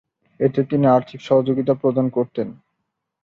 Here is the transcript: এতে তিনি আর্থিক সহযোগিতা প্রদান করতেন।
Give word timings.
এতে 0.39 0.59
তিনি 0.63 0.85
আর্থিক 0.87 1.19
সহযোগিতা 1.21 1.73
প্রদান 1.73 2.05
করতেন। 2.09 2.47